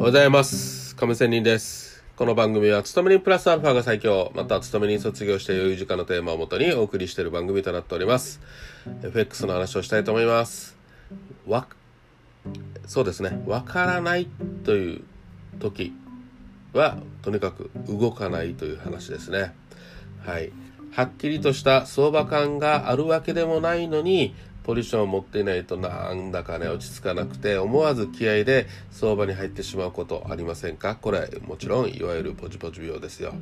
[0.00, 0.96] おはようございます。
[0.96, 2.02] 亀仙人です。
[2.16, 8.40] この番組は、勤め人プラスアルファが最強、また勤め人卒業して余裕時間のテーマをもとにお送りしている番組となっております。
[9.02, 10.74] FX の話をしたいと思います。
[11.46, 11.66] わ、
[12.86, 13.42] そうですね。
[13.46, 14.26] わからない
[14.64, 15.02] という
[15.58, 15.92] 時
[16.72, 19.54] は、とにかく動かないという話ですね。
[20.24, 20.50] はい。
[20.92, 24.34] はっきりとした相場感があるわけでもないのに、
[24.70, 30.94] ポジションを持っていないとなんだかね落ち着かなくて思わず気合で相場に入ってしまうことありませんか？
[30.94, 33.34] これもちろんいわゆるポジポジ病ですよ。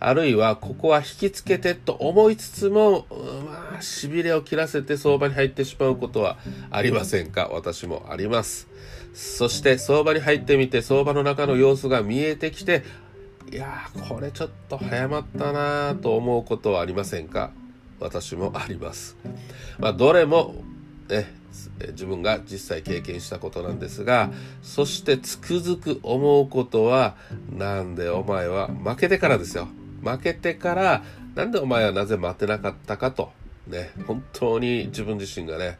[0.00, 6.38] あるいはここは引きつけてと思いつつもうんまあしびれを切らせて相場に入ってしまうことは
[6.70, 7.50] ありませんか？
[7.52, 8.66] 私もあります。
[9.12, 12.84] そして相場に入ってみて相場の中の様子が見えてきて
[13.52, 17.52] いやーこれちょっと早まったなーと思うことはありませんか？
[18.00, 19.16] 私もあります。
[19.78, 20.54] まあ、どれも、
[21.08, 21.32] ね、
[21.92, 24.30] 自分が実際経験したことなんですが、
[24.62, 27.16] そしてつくづく思うことは、
[27.50, 29.68] なんでお前は負けてからですよ。
[30.02, 31.02] 負けてから、
[31.34, 33.32] なんでお前はなぜ待てなかったかと、
[33.66, 35.78] ね、本当に自分自身がね、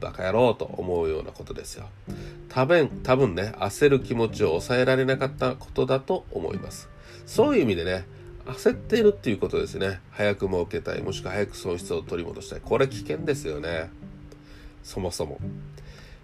[0.00, 1.86] バカ野郎と思うようなことですよ。
[2.48, 6.88] 多分、多分ね、焦る気持ちを抑えられなかったことだと思います。
[7.26, 8.04] そういう意味でね、
[8.52, 10.00] 焦っているっていうことですね。
[10.10, 12.60] 早く儲けたい、もしくは早く損失を取り戻したい。
[12.60, 13.90] これ危険ですよね。
[14.82, 15.38] そもそも。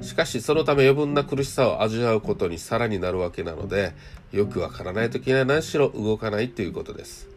[0.01, 3.95] しかし、そのため余分な苦しさを味わうことにさらになるわけなので、
[4.33, 7.29] よくわからない時には何しろ動かないということです。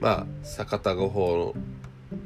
[0.00, 1.54] まあ、坂田五法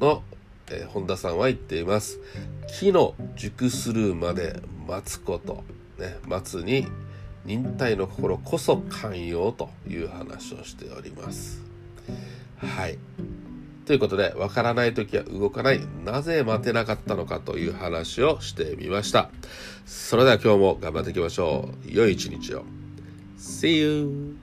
[0.01, 0.23] の、
[0.71, 2.21] えー本田さんは言っています。
[2.69, 5.65] 木の熟するまで待つこと。
[5.99, 6.87] ね、待つに
[7.45, 11.72] 忍耐の心こそ寛容という話をしております。
[12.56, 12.98] はい。
[13.86, 19.31] ということで、わからない時は動かない、なぜ待てなかったのかという話をしてみました。
[19.86, 21.92] それでは今日も頑張っていきましょう。
[21.92, 22.64] 良い一日を。
[23.39, 24.36] See you!